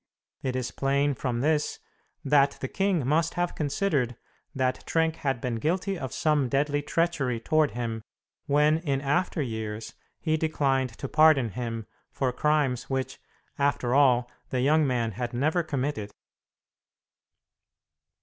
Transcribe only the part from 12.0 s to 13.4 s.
for crimes which